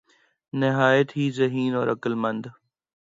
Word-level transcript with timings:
نہایت 0.53 1.09
ہی 1.17 1.29
ذہین 1.31 1.75
اور 1.75 1.87
عقل 1.87 2.13
مند 2.15 2.45